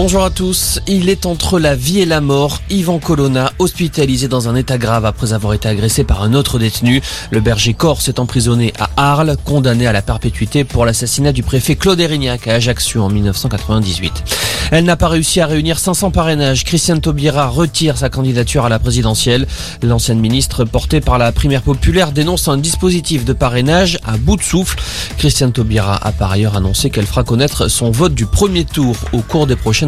[0.00, 0.78] Bonjour à tous.
[0.86, 2.62] Il est entre la vie et la mort.
[2.70, 7.02] Yvan Colonna, hospitalisé dans un état grave après avoir été agressé par un autre détenu.
[7.32, 11.74] Le berger corse est emprisonné à Arles, condamné à la perpétuité pour l'assassinat du préfet
[11.74, 14.22] Claude Erignac à Ajaccio en 1998.
[14.70, 16.62] Elle n'a pas réussi à réunir 500 parrainages.
[16.62, 19.46] Christiane Taubira retire sa candidature à la présidentielle.
[19.82, 24.42] L'ancienne ministre portée par la primaire populaire dénonce un dispositif de parrainage à bout de
[24.42, 24.78] souffle.
[25.16, 29.22] Christiane Taubira a par ailleurs annoncé qu'elle fera connaître son vote du premier tour au
[29.22, 29.87] cours des prochaines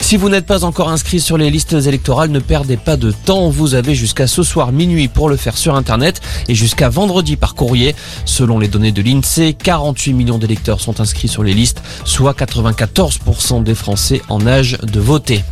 [0.00, 3.48] Si vous n'êtes pas encore inscrit sur les listes électorales, ne perdez pas de temps.
[3.48, 7.54] Vous avez jusqu'à ce soir minuit pour le faire sur Internet et jusqu'à vendredi par
[7.54, 7.94] courrier.
[8.24, 13.62] Selon les données de l'INSEE, 48 millions d'électeurs sont inscrits sur les listes, soit 94%
[13.62, 15.42] des Français en âge de voter.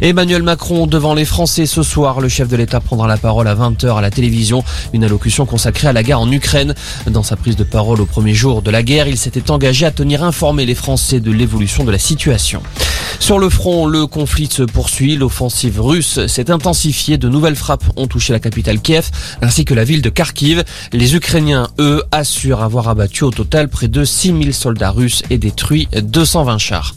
[0.00, 2.20] Emmanuel Macron devant les Français ce soir.
[2.20, 4.62] Le chef de l'État prendra la parole à 20h à la télévision.
[4.92, 6.74] Une allocution consacrée à la guerre en Ukraine.
[7.08, 9.90] Dans sa prise de parole au premier jour de la guerre, il s'était engagé à
[9.90, 12.62] tenir informés les Français de l'évolution de la situation.
[13.20, 15.16] Sur le front, le conflit se poursuit.
[15.16, 17.18] L'offensive russe s'est intensifiée.
[17.18, 19.10] De nouvelles frappes ont touché la capitale Kiev
[19.42, 20.64] ainsi que la ville de Kharkiv.
[20.92, 25.88] Les Ukrainiens, eux, assurent avoir abattu au total près de 6000 soldats russes et détruit
[26.00, 26.94] 220 chars.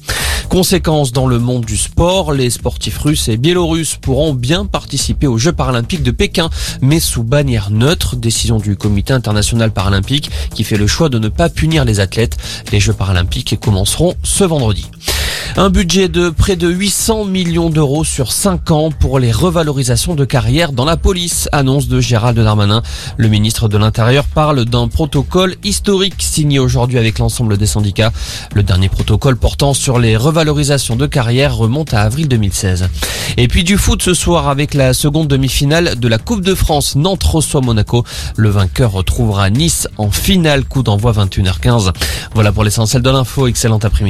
[0.50, 5.38] Conséquence dans le monde du sport, les sportifs russes et biélorusses pourront bien participer aux
[5.38, 6.50] Jeux paralympiques de Pékin,
[6.82, 11.30] mais sous bannière neutre, décision du comité international paralympique qui fait le choix de ne
[11.30, 12.38] pas punir les athlètes.
[12.72, 14.88] Les Jeux paralympiques commenceront ce vendredi.
[15.58, 20.24] Un budget de près de 800 millions d'euros sur 5 ans pour les revalorisations de
[20.24, 22.82] carrière dans la police, annonce de Gérald Darmanin.
[23.18, 28.14] Le ministre de l'Intérieur parle d'un protocole historique signé aujourd'hui avec l'ensemble des syndicats.
[28.54, 32.88] Le dernier protocole portant sur les revalorisations de carrière remonte à avril 2016.
[33.38, 36.96] Et puis du foot ce soir avec la seconde demi-finale de la Coupe de France
[36.96, 38.06] Nantes reçoit Monaco.
[38.38, 41.92] Le vainqueur retrouvera Nice en finale coup d'envoi 21h15.
[42.34, 43.48] Voilà pour l'essentiel de l'info.
[43.48, 44.10] Excellent après-midi.